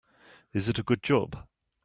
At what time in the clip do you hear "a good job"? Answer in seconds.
0.79-1.45